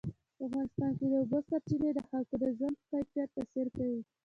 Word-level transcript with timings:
په 0.35 0.41
افغانستان 0.47 0.91
کې 0.97 1.05
د 1.09 1.13
اوبو 1.21 1.37
سرچینې 1.49 1.89
د 1.93 1.99
خلکو 2.09 2.35
د 2.41 2.45
ژوند 2.57 2.75
په 2.77 2.85
کیفیت 2.99 3.29
تاثیر 3.35 3.67
کوي. 3.77 4.01